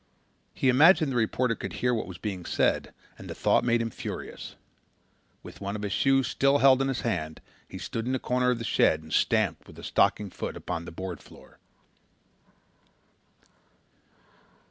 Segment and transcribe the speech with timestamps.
[0.55, 3.91] He imagined the reporter could hear what was being said and the thought made him
[3.91, 4.55] furious.
[5.43, 7.39] With one of the shoes still held in his hand
[7.69, 10.85] he stood in a corner of the shed and stamped with a stockinged foot upon
[10.85, 11.59] the board floor.